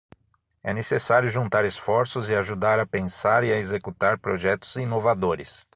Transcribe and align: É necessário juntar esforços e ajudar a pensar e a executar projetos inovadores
É 0.63 0.73
necessário 0.73 1.29
juntar 1.29 1.63
esforços 1.63 2.27
e 2.27 2.33
ajudar 2.33 2.79
a 2.79 2.87
pensar 2.87 3.43
e 3.43 3.53
a 3.53 3.57
executar 3.59 4.17
projetos 4.17 4.75
inovadores 4.77 5.63